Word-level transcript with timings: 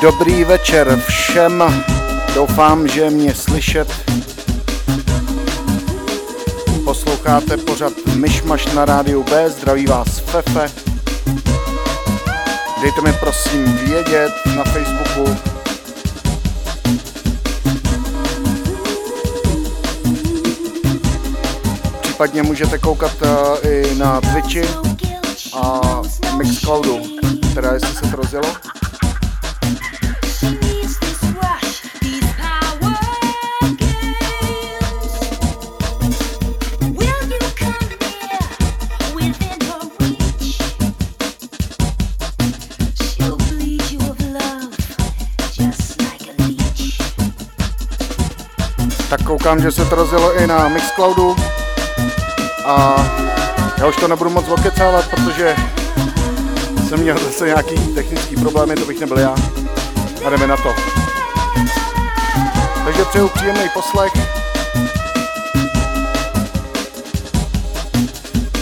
Dobrý 0.00 0.44
večer 0.44 1.02
všem. 1.08 1.64
Doufám, 2.34 2.88
že 2.88 3.10
mě 3.10 3.34
slyšet. 3.34 3.88
Posloucháte 6.84 7.56
pořad 7.56 7.92
Myšmaš 8.14 8.66
na 8.66 8.84
rádiu 8.84 9.22
B. 9.22 9.50
Zdraví 9.50 9.86
vás 9.86 10.18
Fefe. 10.18 10.70
Dejte 12.82 13.00
mi 13.00 13.12
prosím 13.12 13.64
vědět 13.64 14.32
na 14.56 14.64
Facebooku. 14.64 15.36
Případně 22.00 22.42
můžete 22.42 22.78
koukat 22.78 23.12
eh, 23.22 23.68
i 23.68 23.94
na 23.94 24.20
Twitchi 24.20 24.62
a 25.56 25.80
Mixcloudu, 26.36 27.00
teda 27.54 27.72
jestli 27.72 27.94
se 27.94 28.10
to 28.10 28.16
rozjelo. 28.16 28.79
Koukám, 49.40 49.62
že 49.62 49.72
se 49.72 49.84
to 49.84 49.94
rozjelo 49.94 50.40
i 50.40 50.46
na 50.46 50.68
Mixcloudu. 50.68 51.36
A 52.64 52.96
já 53.78 53.86
už 53.86 53.96
to 53.96 54.08
nebudu 54.08 54.30
moc 54.30 54.48
okecávat, 54.48 55.10
protože 55.10 55.56
jsem 56.88 57.00
měl 57.00 57.18
zase 57.18 57.46
nějaký 57.46 57.94
technický 57.94 58.36
problémy, 58.36 58.74
to 58.74 58.84
bych 58.84 59.00
nebyl 59.00 59.18
já. 59.18 59.34
A 60.24 60.30
jdeme 60.30 60.46
na 60.46 60.56
to. 60.56 60.74
Takže 62.84 63.04
přeju 63.04 63.28
příjemný 63.28 63.68
poslech. 63.74 64.12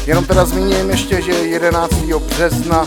Jenom 0.07 0.25
teda 0.25 0.45
zmíním 0.45 0.91
ještě, 0.91 1.23
že 1.23 1.33
je 1.33 1.49
11. 1.49 1.95
března 2.19 2.87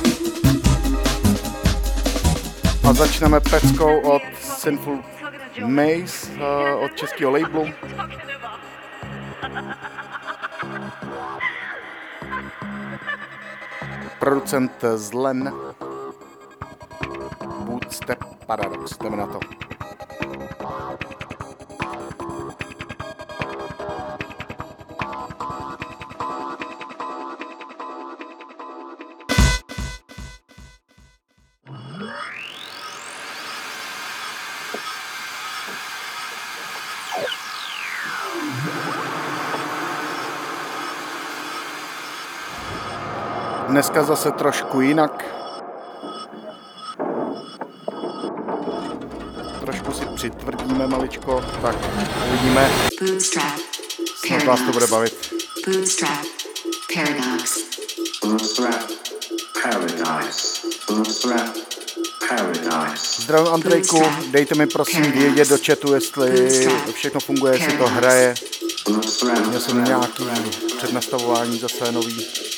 a 2.83 2.93
začneme 2.93 3.39
peckou 3.39 3.99
od 3.99 4.21
Sinful 4.59 4.99
Maze 5.65 6.20
od 6.79 6.95
českého 6.95 7.31
labelu. 7.31 7.67
Producent 14.19 14.71
Zlen. 14.95 15.53
Bootstep 17.65 18.23
Paradox. 18.45 18.97
Jdeme 18.97 19.17
na 19.17 19.27
to. 19.27 19.60
Dneska 43.71 44.03
zase 44.03 44.31
trošku 44.31 44.81
jinak. 44.81 45.25
Trošku 49.59 49.91
si 49.91 50.05
přitvrdíme 50.15 50.87
maličko, 50.87 51.45
tak 51.61 51.75
uvidíme, 52.29 52.71
Bootstrap. 52.99 53.59
snad 54.27 54.43
vás 54.43 54.61
to 54.61 54.71
bude 54.71 54.87
bavit. 54.87 55.33
Bootstrap. 55.67 56.25
Paradox. 56.93 57.59
Bootstrap 58.23 58.91
Paradise. 59.63 60.67
Bootstrap 60.87 61.55
Paradise. 62.29 63.21
Zdravím 63.21 63.53
Andrejku, 63.53 64.03
dejte 64.31 64.55
mi 64.55 64.67
prosím 64.67 65.11
vědět 65.11 65.49
do 65.49 65.57
chatu, 65.65 65.93
jestli 65.93 66.67
všechno 66.93 67.19
funguje, 67.19 67.53
jestli 67.53 67.77
to 67.77 67.87
hraje. 67.87 68.33
Měl 69.47 69.59
jsem 69.59 69.83
nějaký 69.83 70.25
přednastavování 70.77 71.59
zase 71.59 71.91
nový. 71.91 72.50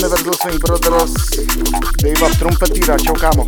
Universal 0.00 0.32
Swing 0.32 0.58
Brothers, 0.58 1.12
Davea 2.00 2.30
Trumpetýra, 2.38 2.96
čau 2.96 3.14
kámo. 3.20 3.44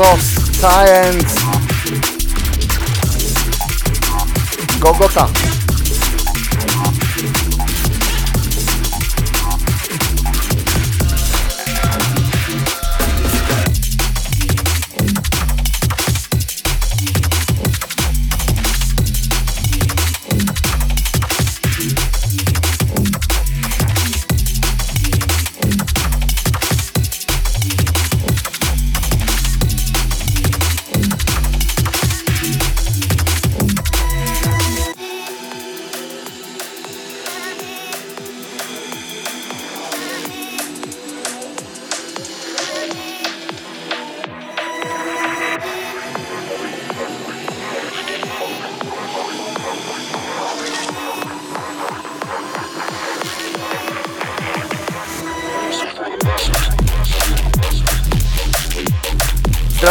lost 0.00 0.62
Go 4.80 4.92
Golgotha. 4.92 5.39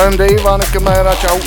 Zdravím 0.10 0.36
Dave, 0.36 0.44
Vánek 0.44 0.72
Keméra, 0.72 1.16
čau. 1.16 1.40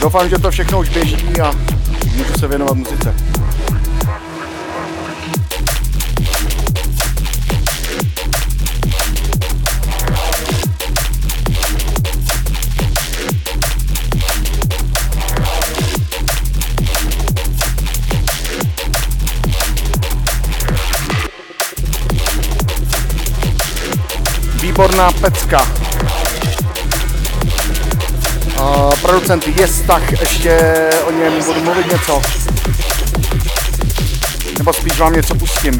Doufám, 0.00 0.28
že 0.28 0.38
to 0.38 0.50
všechno 0.50 0.80
už 0.80 0.88
běží 0.88 1.40
a 1.40 1.52
můžu 2.16 2.32
se 2.38 2.48
věnovat 2.48 2.74
muzice. 2.74 3.35
Výborná 24.96 25.12
pecka. 25.20 25.66
Uh, 28.60 28.94
producent 29.02 29.46
Jestach, 29.48 30.20
ještě 30.20 30.60
o 31.06 31.10
něm 31.10 31.44
budu 31.44 31.60
mluvit 31.60 31.92
něco. 31.92 32.22
Nebo 34.58 34.72
spíš 34.72 34.98
vám 34.98 35.12
něco 35.12 35.34
pustím. 35.34 35.78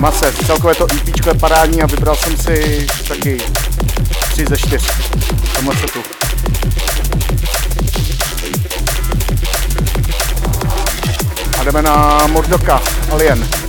Mase, 0.00 0.32
celkové 0.46 0.74
to 0.74 0.86
EP 0.94 1.26
je 1.26 1.34
parádní 1.34 1.82
a 1.82 1.86
vybral 1.86 2.16
jsem 2.16 2.36
si 2.36 2.86
taky 3.08 3.38
3 4.32 4.44
ze 4.48 4.58
4 4.58 4.86
v 5.44 5.56
tomhle 5.56 5.76
setu. 5.76 6.02
Jdeme 11.64 11.82
na 11.82 12.26
Mordoka, 12.26 12.82
Alien. 13.12 13.59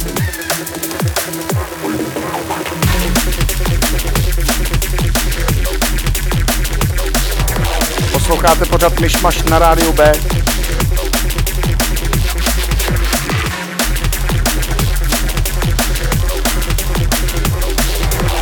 Posloucháte 8.51 8.72
pořád 8.72 9.00
Myšmaš 9.00 9.43
na 9.43 9.60
rádiu 9.60 9.93
B. 9.93 10.13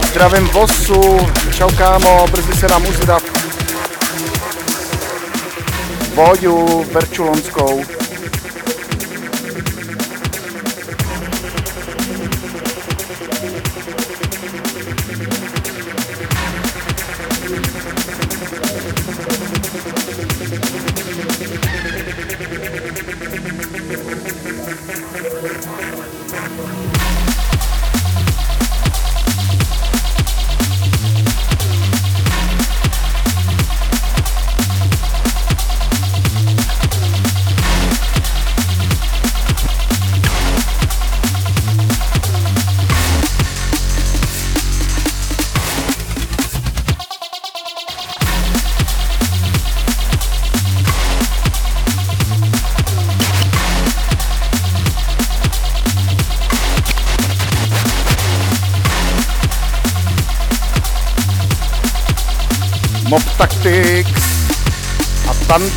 Zdravím 0.09 0.47
Vosu, 0.47 1.19
čau 1.57 1.69
kámo, 1.77 2.27
brzy 2.31 2.53
se 2.53 2.67
nám 2.67 2.87
uzdrav. 2.87 3.23
Voďu, 6.15 6.85
Verčulonskou. 6.91 7.77
Mob 7.77 7.98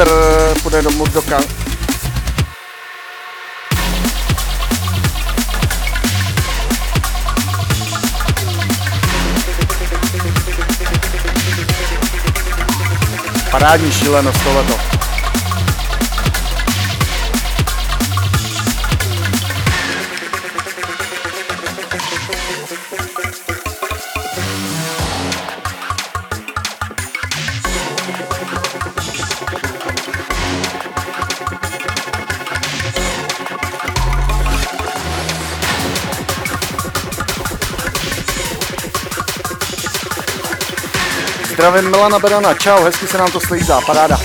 Thunder 0.05 0.55
půjde 0.63 0.83
do 0.83 0.91
Murdoka. 0.91 1.41
Parádní 13.51 13.93
šílenost 13.93 14.45
tohleto. 14.45 14.92
Zdravím 41.73 41.91
Milana 41.91 42.19
Berana, 42.19 42.55
čau, 42.55 42.85
hezky 42.85 43.07
se 43.07 43.19
nám 43.19 43.33
to 43.33 43.41
slízá, 43.41 43.81
paráda. 43.81 44.19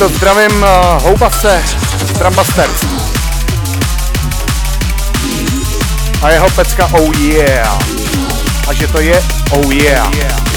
Tímto 0.00 0.16
zdravím 0.16 0.62
uh, 0.62 1.02
Houbase, 1.02 1.62
Trambaster. 2.18 2.70
A 6.22 6.30
jeho 6.30 6.50
pecka 6.50 6.88
Oh 6.92 7.12
Yeah. 7.20 7.78
A 8.68 8.72
že 8.72 8.88
to 8.88 9.00
je 9.00 9.22
Oh 9.52 9.72
Yeah. 9.72 10.08
yeah. 10.16 10.49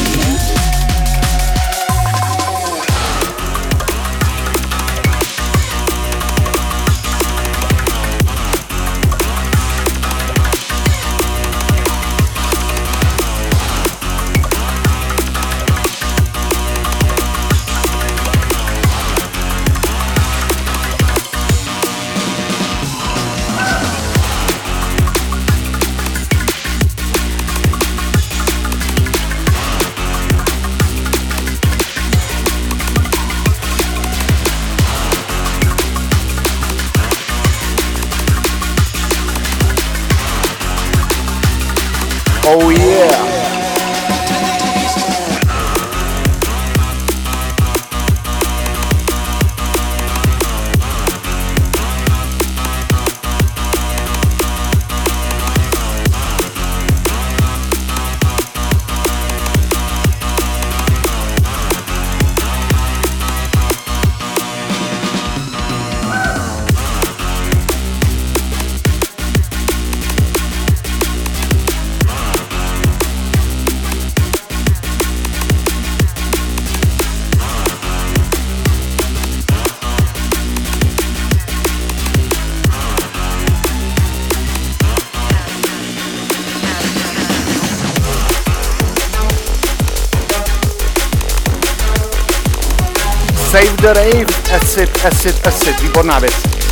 SS, 95.03 95.41
S 95.43 95.75
tipo 95.81 96.01
Naves 96.01 96.62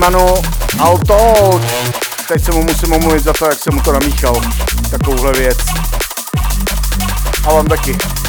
věc. 0.00 0.12
Imanu 0.12 0.42
Alto. 0.78 1.60
Teď 2.28 2.44
se 2.44 2.52
mu 2.52 2.62
musím 2.62 2.92
omluvit 2.92 3.24
za 3.24 3.32
to, 3.32 3.44
jak 3.44 3.58
jsem 3.58 3.74
mu 3.74 3.80
to 3.80 3.92
namíchal. 3.92 4.40
Takovouhle 4.90 5.32
věc. 5.32 5.58
A 7.48 7.52
vám 7.52 7.66
taky. 7.66 8.19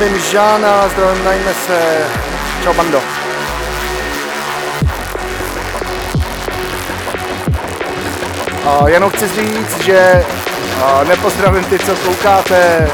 Zdravím 0.00 0.22
Žána, 0.22 0.88
zdravím 0.88 1.24
najme 1.24 1.54
se. 1.54 2.06
Čau 2.64 2.74
bando. 2.74 3.02
A 8.66 8.88
jenom 8.88 9.10
chci 9.10 9.28
říct, 9.28 9.80
že 9.84 10.24
nepozdravím 11.08 11.64
ty, 11.64 11.78
co 11.78 11.96
koukáte 11.96 12.90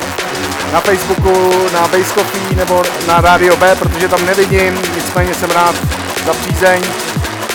na 0.73 0.81
Facebooku, 0.81 1.69
na 1.73 1.81
Base 1.81 2.15
Coffee 2.15 2.57
nebo 2.57 2.83
na 3.07 3.21
Radio 3.21 3.57
B, 3.57 3.77
protože 3.77 4.09
tam 4.09 4.27
nevidím, 4.27 4.83
nicméně 4.95 5.35
jsem 5.35 5.51
rád 5.51 5.75
za 6.27 6.33
přízeň. 6.33 6.83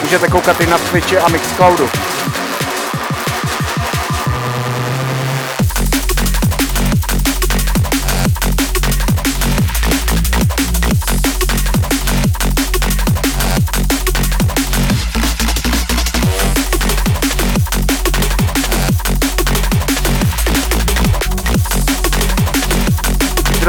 Můžete 0.01 0.27
koukat 0.27 0.61
i 0.61 0.67
na 0.67 0.77
Twitchi 0.77 1.17
a 1.17 1.27
Mixcloudu. 1.27 1.89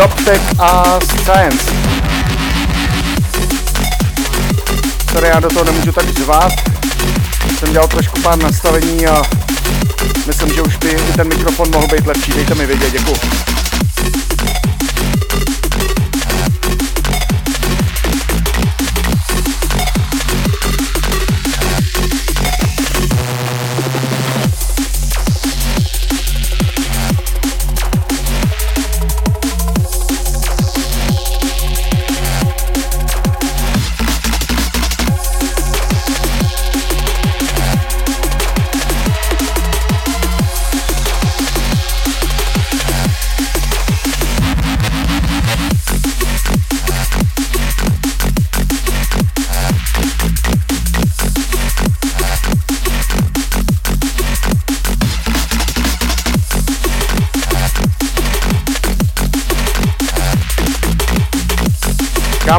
Droptech 0.02 0.42
a 0.58 0.98
Science. 1.00 1.72
Sorry, 5.12 5.28
já 5.28 5.40
do 5.40 5.48
toho 5.48 5.64
nemůžu 5.64 5.92
tak 5.92 6.18
zvát. 6.18 6.52
Jsem 7.58 7.72
dělal 7.72 7.88
trošku 7.88 8.20
pár 8.20 8.38
nastavení 8.38 9.06
a 9.06 9.22
myslím, 10.26 10.54
že 10.54 10.62
už 10.62 10.76
by 10.76 10.88
i 10.88 11.12
ten 11.16 11.28
mikrofon 11.28 11.70
mohl 11.70 11.86
být 11.86 12.06
lepší. 12.06 12.32
Dejte 12.32 12.54
mi 12.54 12.66
vědět, 12.66 12.92
děkuji. 12.92 13.20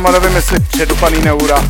Kámo, 0.04 0.20
nevím, 0.20 0.36
jestli 0.36 0.60
předupaný 0.60 1.22
neura. 1.22 1.56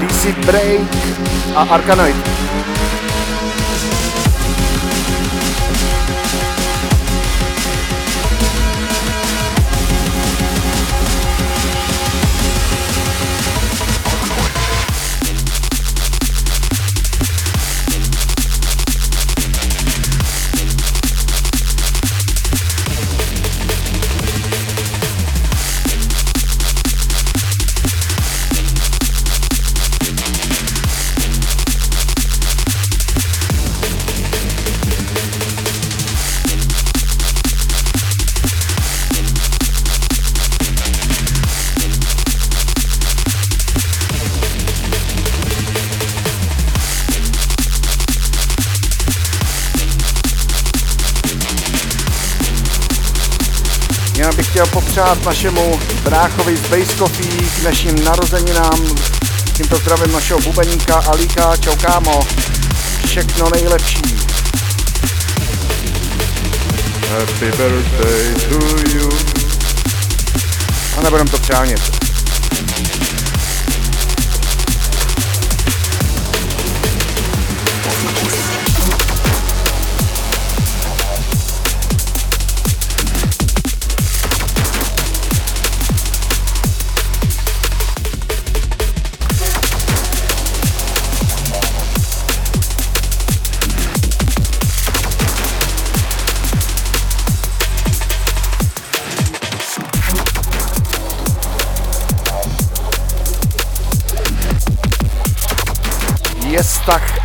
DC 0.00 0.26
Break 0.46 0.80
a 1.54 1.62
Arkanoid. 1.62 2.45
Chtěl 54.56 54.66
popřát 54.66 55.24
našemu 55.24 55.80
bráchovi 56.02 56.56
z 56.56 56.60
Base 56.60 56.96
Coffee 56.98 57.50
k 57.60 57.62
našim 57.62 58.04
narozeninám. 58.04 58.96
Tímto 59.52 59.76
zdravím 59.76 60.12
našeho 60.12 60.40
bubeníka 60.40 60.94
Alíka. 60.94 61.56
Čau 61.56 61.76
kámo. 61.76 62.26
Všechno 63.06 63.50
nejlepší. 63.50 64.02
Happy 67.10 67.46
birthday 67.56 68.34
to 68.48 68.88
you. 68.96 69.10
A 70.98 71.02
nebudem 71.02 71.28
to 71.28 71.38
přánit. 71.38 72.05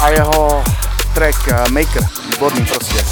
A 0.02 0.10
jeho 0.10 0.64
track 1.14 1.48
eh, 1.48 1.70
Maker. 1.70 2.04
Výborný 2.32 2.66
prostě. 2.66 3.06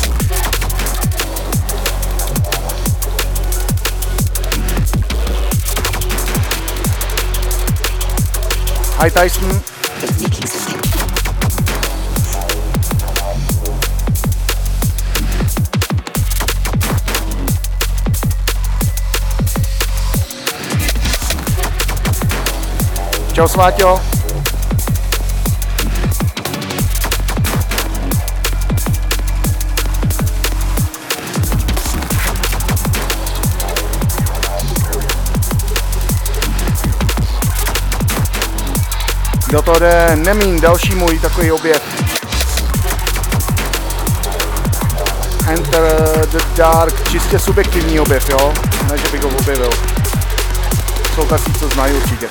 Hi 9.03 9.11
Tyson. 9.11 9.61
Čau 23.33 23.47
Sváťo. 23.47 24.18
Do 39.49 39.61
toho 39.61 39.79
jde 39.79 40.15
Nemín, 40.15 40.61
další 40.61 40.95
můj 40.95 41.19
takový 41.19 41.51
objev. 41.51 41.81
Enter 45.47 45.81
the 46.31 46.39
Dark, 46.55 47.09
čistě 47.09 47.39
subjektivní 47.39 47.99
objev, 47.99 48.29
jo? 48.29 48.53
Ne, 48.91 48.97
že 48.97 49.07
bych 49.11 49.21
ho 49.21 49.29
objevil. 49.29 49.69
Jsou 51.15 51.25
tací, 51.25 51.53
co 51.53 51.69
znají 51.69 51.93
určitě. 51.93 52.27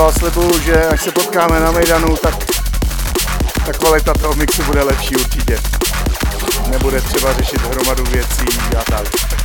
Jo, 0.00 0.12
slibuju, 0.18 0.58
že 0.60 0.88
až 0.88 1.02
se 1.02 1.12
potkáme 1.12 1.60
na 1.60 1.70
Mejdanu, 1.70 2.16
tak 2.16 2.34
ta 3.66 3.72
kvalita 3.72 4.12
toho 4.14 4.34
mixu 4.34 4.62
bude 4.62 4.82
lepší 4.82 5.16
určitě. 5.16 5.58
Nebude 6.66 7.00
třeba 7.00 7.32
řešit 7.32 7.60
hromadu 7.60 8.04
věcí 8.04 8.46
a 8.78 8.84
tak. 8.84 9.39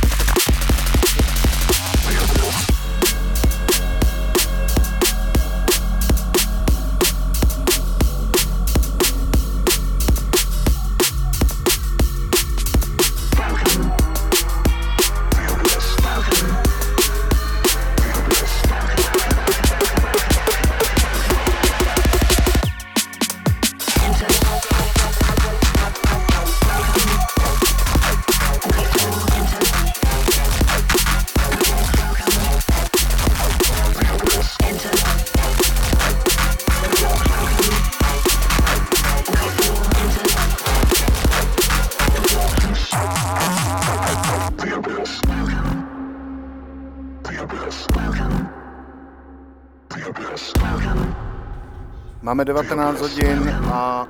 Máme 52.36 52.44
19 52.44 53.00
hodin 53.00 53.48
a 53.72 54.08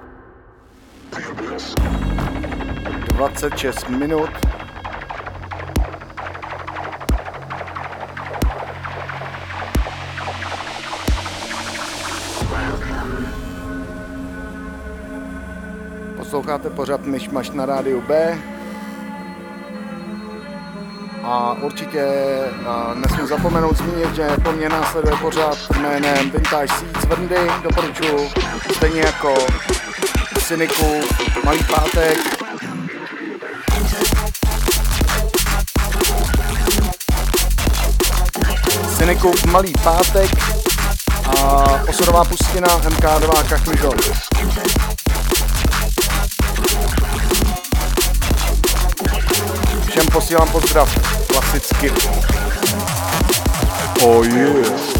26 3.09 3.89
minut. 3.89 4.31
Posloucháte 16.17 16.71
pořád 16.71 17.07
Myšmaš 17.07 17.51
na 17.51 17.67
rádiu 17.67 18.01
B. 18.01 18.39
A 21.29 21.57
určitě 21.61 22.05
nesmím 22.95 23.27
zapomenout 23.27 23.77
zmínit, 23.77 24.15
že 24.15 24.29
po 24.45 24.53
mně 24.53 24.69
následuje 24.69 25.17
pořád 25.17 25.59
jménem 25.81 26.31
Vintage 26.31 26.69
Seeds 26.69 27.05
Vrndy, 27.05 27.37
doporučuji, 27.63 28.31
stejně 28.77 29.01
jako 29.01 29.35
Cyniku, 30.39 31.01
Malý 31.45 31.65
pátek. 31.65 32.19
Cyniku, 38.99 39.33
Malý 39.51 39.73
pátek 39.85 40.31
a 41.41 41.65
osudová 41.89 42.25
pustina 42.25 42.69
MK2 42.69 43.49
Kachmizor. 43.49 43.97
Všem 49.97 50.11
posílám 50.13 50.49
pozdrav, 50.49 50.99
klasicky. 51.27 51.93
Oh 54.03 54.27
yeah. 54.27 54.96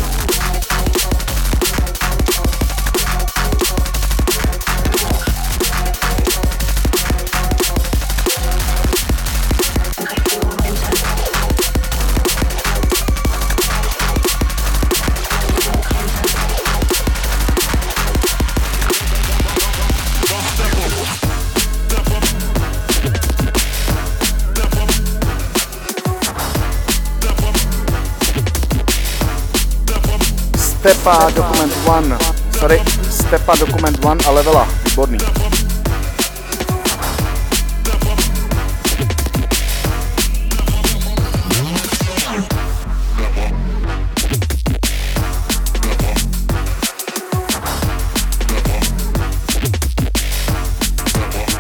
Stepa 31.07 31.31
Document 31.31 31.73
1, 31.87 32.19
sorry, 32.59 32.83
Stepa 33.11 33.55
Document 33.57 34.05
1 34.05 34.27
a 34.27 34.31
Levela, 34.31 34.69
výborný. 34.85 35.19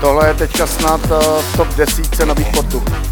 Tohle 0.01 0.29
je 0.29 0.35
teďka 0.35 0.67
snad 0.67 1.01
v 1.07 1.57
top 1.57 1.69
10 1.69 2.19
na 2.25 2.35
Beatportu. 2.35 3.06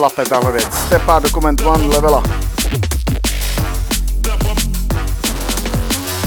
Šlape 0.00 0.24
tahle 0.24 0.52
věc. 0.52 0.68
Stepa, 0.86 1.18
dokument 1.18 1.60
one, 1.60 1.86
levela. 1.86 2.22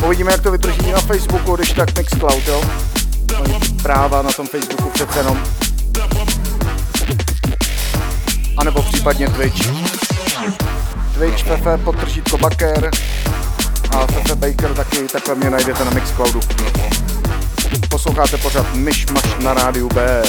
Uvidíme, 0.06 0.32
jak 0.32 0.42
to 0.42 0.52
vydrží 0.52 0.92
na 0.92 1.00
Facebooku, 1.00 1.56
když 1.56 1.72
tak 1.72 1.98
Mixcloud, 1.98 2.48
jo? 2.48 2.62
Mají 3.40 3.60
práva 3.84 4.22
na 4.22 4.32
tom 4.32 4.48
Facebooku 4.48 4.90
přece 4.90 5.20
jenom. 5.20 5.44
A 8.58 8.64
nebo 8.64 8.82
případně 8.82 9.28
Twitch. 9.28 9.70
Twitch, 11.14 11.44
Fefe, 11.44 11.78
podtržítko 11.78 12.38
Baker 12.38 12.92
a 13.92 14.08
Fefe 14.08 14.36
Baker 14.36 14.74
taky, 14.74 15.08
takhle 15.08 15.36
mě 15.36 15.50
najdete 15.50 15.86
na 15.86 15.92
Mixcloudu. 15.92 16.40
Posloucháte 17.90 18.38
pořád 18.38 18.74
Myšmaš 18.74 19.24
na 19.40 19.54
rádiu 19.54 19.90
B. 19.90 20.24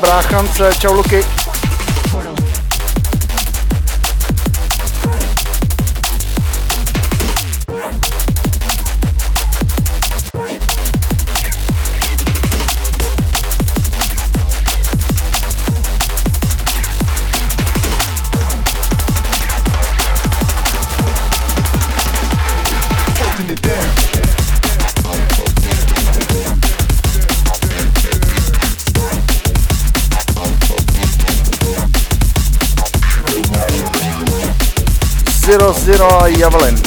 bráchance, 0.00 0.70
čau 0.78 0.92
Luky. 0.94 1.39
Evelyn. 36.38 36.79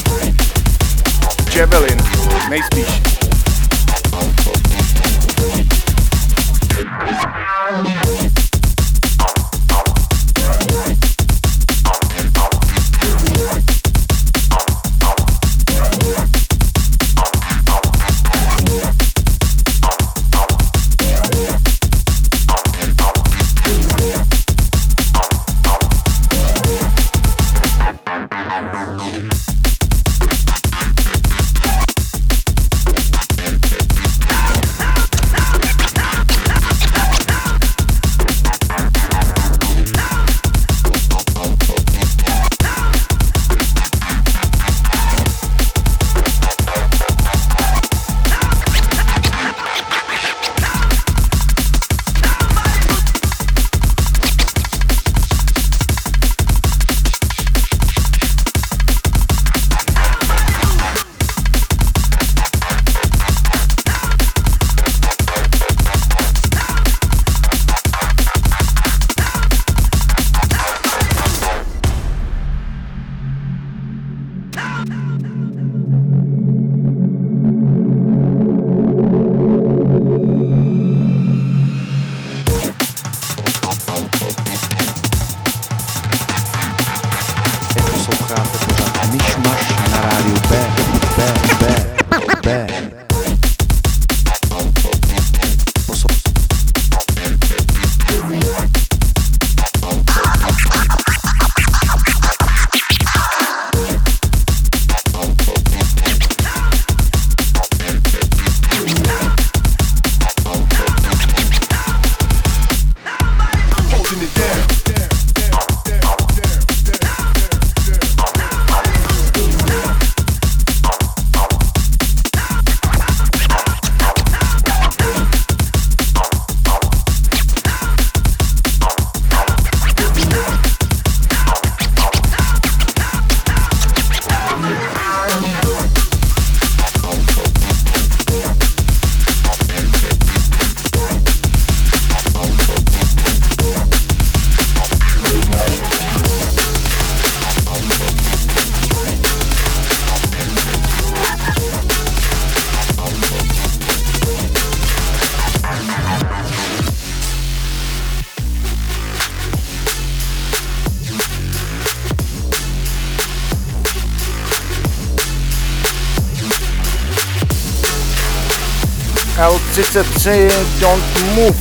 LCCC 169.38 170.48
Don't 170.80 171.02
Move. 171.36 171.58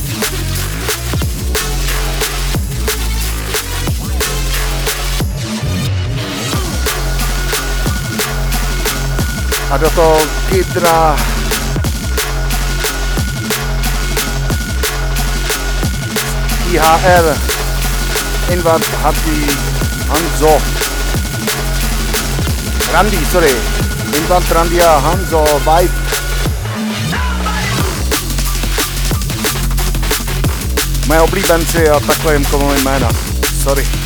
A 9.71 9.77
do 9.79 9.89
toho 9.89 10.17
kytra 10.51 11.15
IHR 16.69 17.35
Inward 18.51 18.83
hat 19.03 19.15
die 19.25 19.49
Hanzo. 20.09 20.61
Randi, 22.93 23.17
sorry. 23.31 23.55
Inward 24.13 24.43
Randia 24.51 25.01
Hanzo 25.01 25.43
Vibe. 25.65 26.02
Moje 31.13 31.21
oblíbenci 31.21 31.89
a 31.89 31.99
takhle 31.99 32.33
jim 32.33 32.45
komu 32.45 32.73
jména. 32.73 33.09
Sorry. 33.63 34.02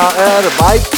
out 0.00 0.44
of 0.46 0.54
a 0.54 0.58
bike. 0.58 0.89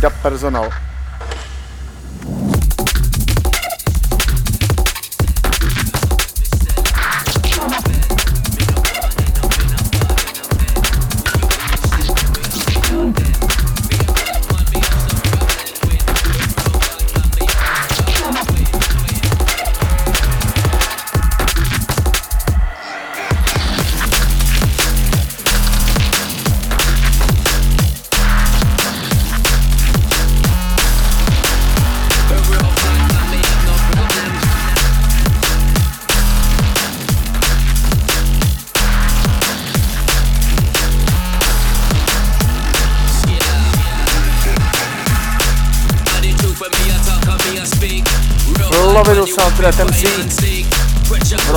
da 0.00 0.10
personal. 0.10 0.87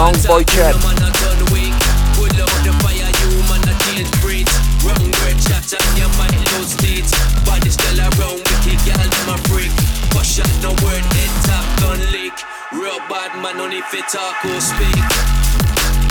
Wrong 0.02 0.18
Boy 0.26 0.43
Chat 0.45 0.76
Real 12.74 12.99
man 13.43 13.60
only 13.60 13.82
talk 14.10 14.45
or 14.45 14.60
speak 14.62 16.11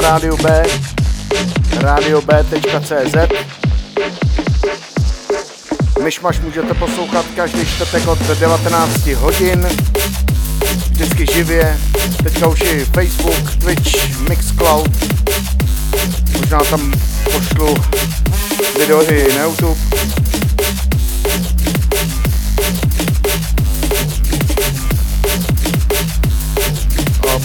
na 0.00 0.10
rádiu 0.10 0.36
B, 0.36 0.62
radiob.cz. 1.80 3.16
Myšmaš 6.02 6.40
můžete 6.40 6.74
poslouchat 6.74 7.26
každý 7.36 7.66
čtvrtek 7.66 8.08
od 8.08 8.18
19 8.18 9.06
hodin, 9.06 9.68
vždycky 10.90 11.26
živě, 11.32 11.78
teďka 12.22 12.46
už 12.46 12.60
i 12.60 12.84
Facebook, 12.84 13.56
Twitch, 13.58 14.20
Mixcloud, 14.28 14.90
možná 16.40 16.58
tam 16.58 16.92
pošlu 17.24 17.76
video 18.78 19.02
i 19.02 19.34
na 19.34 19.42
YouTube. 19.42 20.27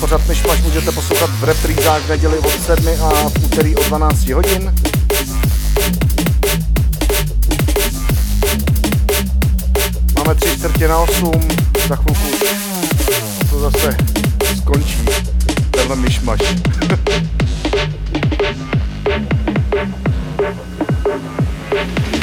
Pořad 0.04 0.28
Myšmaš 0.28 0.62
můžete 0.62 0.91
poslouchat 0.91 1.30
v 1.30 1.43
reprízách 1.43 2.01
v 2.01 2.10
neděli 2.10 2.38
od 2.38 2.62
7 2.62 2.88
a 3.04 3.30
v 3.30 3.45
úterý 3.45 3.76
od 3.76 3.88
12 3.88 4.30
hodin. 4.30 4.76
Máme 10.18 10.36
tři 10.36 10.58
čtvrtě 10.58 10.88
na 10.88 10.97
8, 10.97 11.32
za 11.88 11.95
chvilku 11.95 12.22
to 13.49 13.60
zase 13.60 13.97
skončí. 14.58 15.06
Tenhle 15.72 15.95
Myšmaš. 15.95 16.39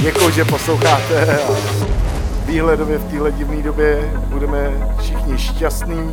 Děkuji, 0.02 0.30
že 0.30 0.44
posloucháte 0.44 1.38
a 1.38 1.52
výhledově 2.46 2.98
v 2.98 3.04
téhle 3.04 3.32
divné 3.32 3.62
době 3.62 4.12
budeme 4.28 4.70
všichni 4.98 5.38
šťastní 5.38 6.12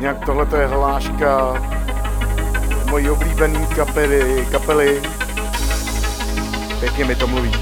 Nějak 0.00 0.24
tohle 0.24 0.46
je 0.60 0.66
hláška 0.66 1.54
mojí 2.90 3.10
oblíbený 3.10 3.66
kapely, 3.66 4.46
kapely. 4.50 5.02
Pěkně 6.80 7.04
mi 7.04 7.14
to 7.14 7.26
mluví. 7.26 7.52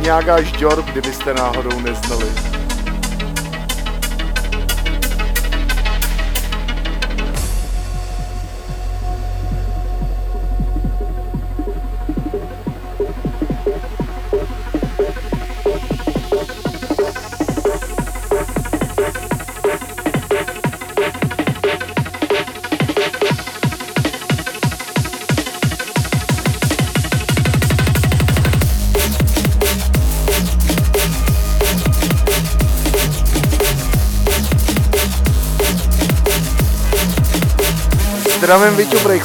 Nějaká 0.00 0.42
žďor, 0.42 0.82
kdybyste 0.82 1.34
náhodou 1.34 1.80
neznali. 1.80 2.55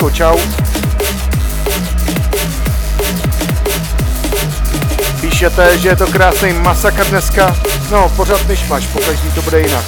Brejcho, 0.02 0.18
čau. 0.18 0.38
Píšete, 5.22 5.78
že 5.78 5.90
je 5.90 5.96
to 5.96 6.08
krásný 6.08 6.54
masakr 6.54 7.06
dneska? 7.06 7.56
No, 7.92 8.10
pořád 8.10 8.48
myšmaš, 8.48 8.88
pokaždý 8.88 9.32
to 9.32 9.42
bude 9.42 9.62
jinak. 9.62 9.86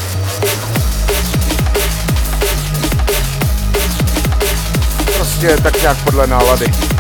Prostě 5.16 5.58
tak 5.64 5.82
nějak 5.82 5.98
podle 6.04 6.28
nálady. 6.28 6.93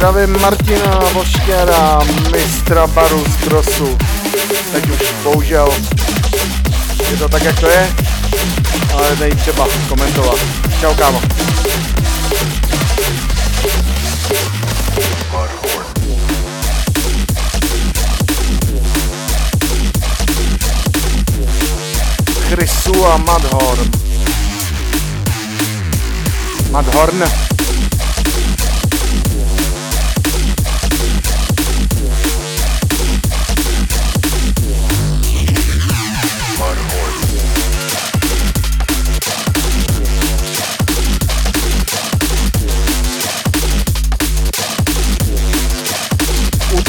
Zdravím 0.00 0.40
Martina 0.40 0.98
Voštěra, 1.12 1.98
mistra 2.32 2.86
baru 2.86 3.24
z 3.24 3.44
Krosu. 3.44 3.98
Teď 4.72 4.90
už 4.90 5.12
bohužel 5.24 5.68
je 7.10 7.16
to 7.16 7.28
tak, 7.28 7.42
jak 7.42 7.60
to 7.60 7.68
je, 7.68 7.92
ale 8.94 9.16
nejde 9.16 9.36
třeba 9.36 9.66
komentovat. 9.88 10.38
Čau, 10.80 10.94
kámo. 10.94 11.20
Chrisu 22.48 23.06
a 23.06 23.16
Madhorn. 23.16 23.90
Madhorn. 26.70 27.49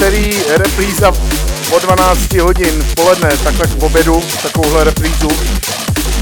Úterý 0.02 0.34
repríza 0.58 1.12
o 1.70 1.78
12 1.78 2.34
hodin 2.42 2.82
v 2.82 2.94
poledne, 2.94 3.36
takhle 3.36 3.66
k 3.66 3.82
obědu, 3.82 4.22
takovouhle 4.42 4.84
reprízu. 4.84 5.28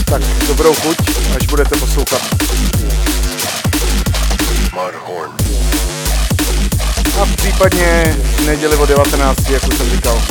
Tak 0.05 0.23
dobrou 0.49 0.75
chuť, 0.75 0.97
až 1.37 1.47
budete 1.47 1.77
poslouchat. 1.77 2.21
A 7.21 7.27
případně 7.37 8.17
v 8.37 8.47
neděli 8.47 8.77
o 8.77 8.87
19, 8.87 9.51
jak 9.51 9.69
už 9.69 9.77
jsem 9.77 9.91
říkal. 9.91 10.23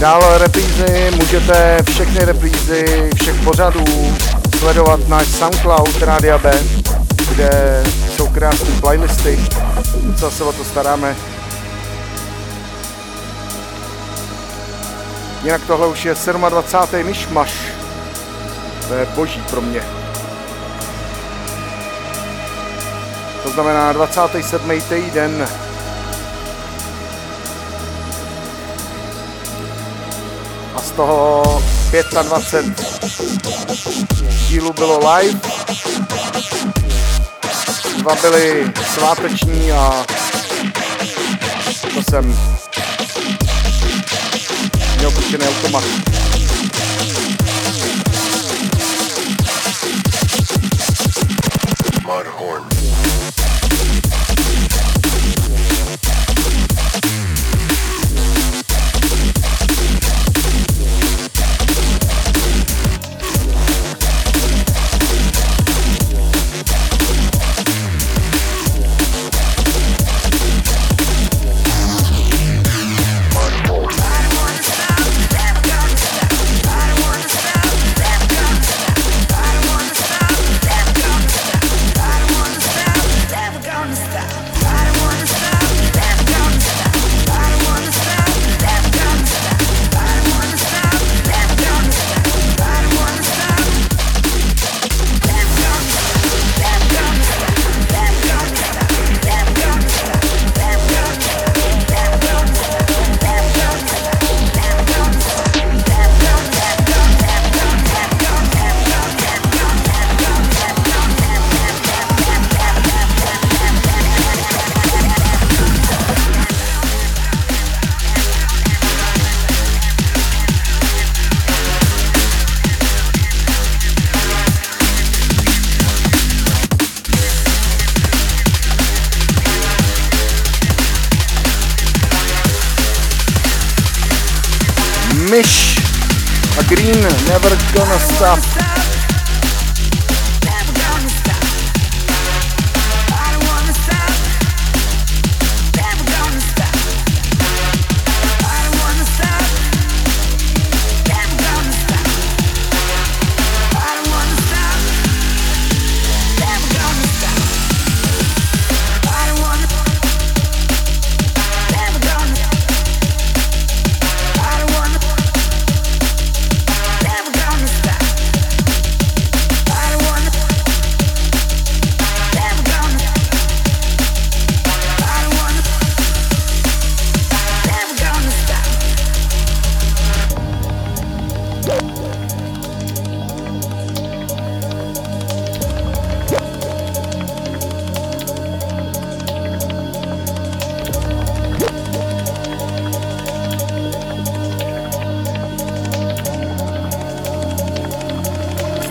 Dál 0.00 0.38
reprízy, 0.38 1.10
můžete 1.16 1.78
všechny 1.90 2.24
reprízy 2.24 3.10
všech 3.14 3.36
pořadů 3.44 4.16
sledovat 4.58 5.08
náš 5.08 5.26
Soundcloud 5.26 6.02
Rádia 6.02 6.38
B 6.38 6.50
kde 7.34 7.82
jsou 8.16 8.28
krásné 8.28 8.80
playlisty, 8.80 9.38
co 10.16 10.30
se 10.30 10.44
o 10.44 10.52
to 10.52 10.64
staráme. 10.64 11.16
Jinak 15.42 15.60
tohle 15.66 15.86
už 15.86 16.04
je 16.04 16.14
27. 16.48 17.06
myšmaš. 17.06 17.52
To 18.88 18.94
je 18.94 19.06
boží 19.06 19.42
pro 19.50 19.60
mě. 19.60 19.82
To 23.42 23.50
znamená 23.50 23.92
27. 23.92 24.80
týden. 24.80 25.48
A 30.74 30.80
z 30.80 30.90
toho 30.90 31.42
25 32.22 32.64
dílů 34.48 34.72
bylo 34.72 34.98
live 35.14 35.40
dva 38.02 38.14
byly 38.14 38.72
sváteční 38.94 39.72
a 39.72 40.06
to 41.94 42.02
jsem 42.02 42.38
měl 44.98 45.10
puštěný 45.10 45.44
automat. 45.48 45.84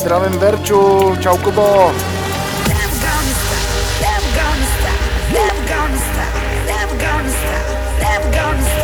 Zdravím 0.01 0.39
Verču, 0.39 1.15
čau 1.21 1.37
Kubo. 1.37 1.93
Never 2.67 2.97
gonna 2.97 3.33
stop, 7.29 7.65
never 8.01 8.31
gonna. 8.31 8.80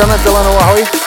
Jonah 0.00 0.16
Delano, 0.24 0.58
how 0.60 0.72
are 0.72 0.78
you? 0.80 0.99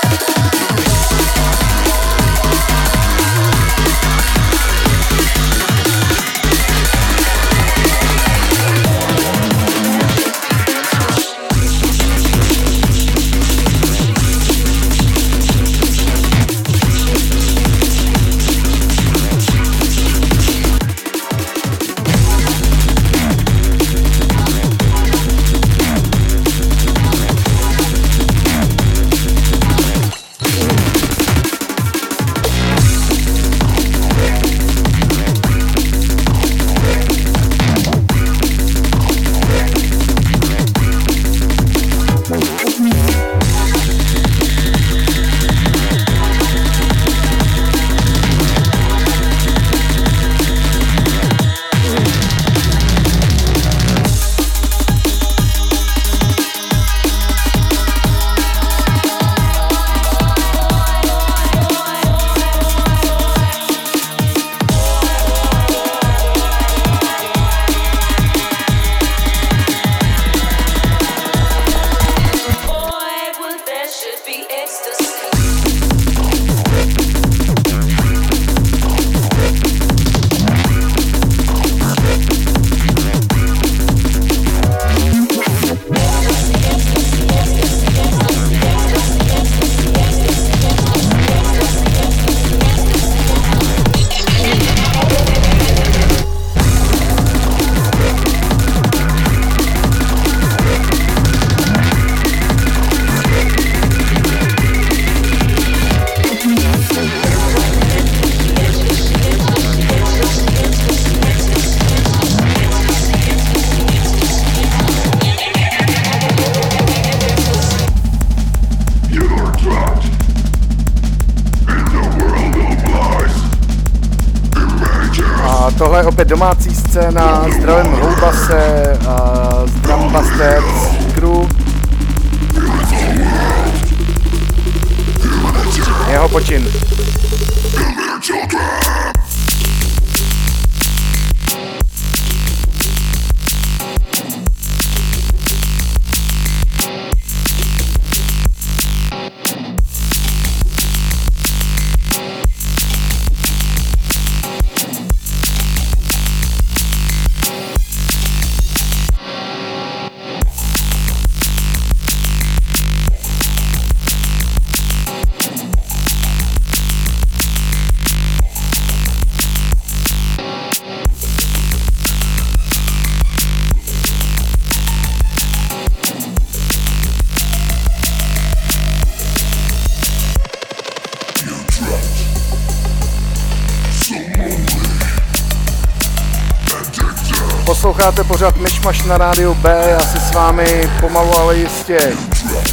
Posloucháte 187.74 188.24
pořád 188.24 188.58
Myšmaš 188.58 189.04
na 189.04 189.18
rádiu 189.18 189.54
B, 189.54 189.86
já 189.90 190.00
se 190.00 190.20
s 190.20 190.32
vámi 190.32 190.90
pomalu, 191.00 191.38
ale 191.38 191.58
jistě 191.58 192.00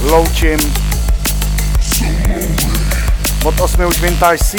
loučím. 0.02 0.58
Od 3.44 3.60
8 3.60 3.84
už 3.84 4.00
Vintage 4.00 4.44
C. 4.44 4.56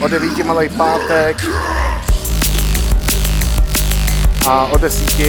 O 0.00 0.08
9 0.08 0.44
malý 0.44 0.68
pátek. 0.68 1.44
A 4.48 4.64
o 4.64 4.78
10 4.78 5.20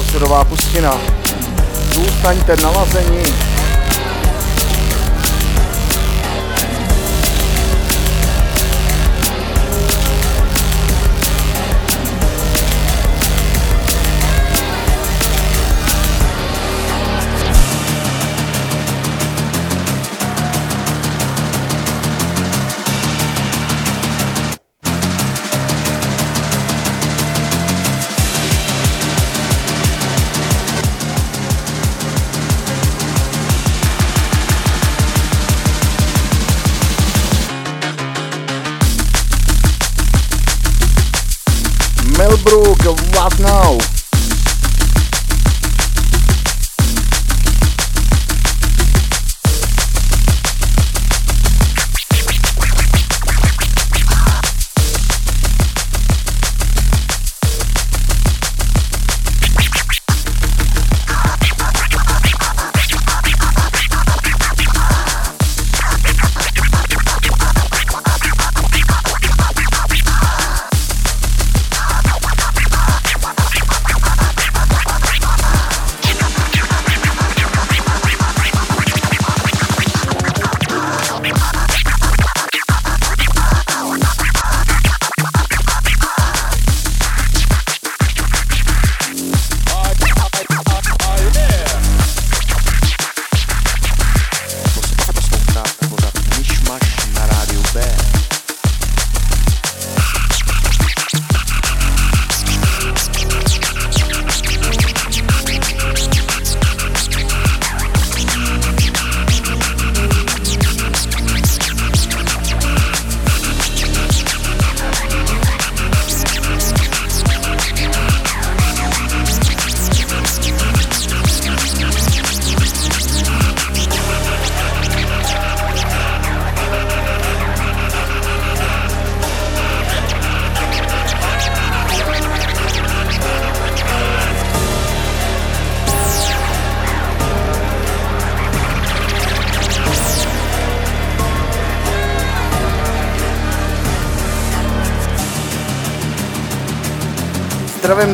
osudová 0.00 0.44
pustina. 0.44 0.98
Zůstaňte 1.94 2.56
nalazení. 2.56 3.53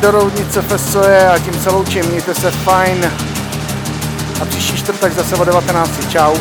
Do 0.00 0.10
Roudnice 0.10 0.62
Fesoje 0.62 1.28
a 1.28 1.38
tím 1.38 1.54
se 1.54 1.70
loučím. 1.70 2.06
Mějte 2.06 2.34
se 2.34 2.50
fajn. 2.50 3.12
A 4.42 4.44
příští 4.44 4.76
čtvrtek 4.76 5.12
zase 5.12 5.36
o 5.36 5.44
19. 5.44 6.08
Čau. 6.08 6.34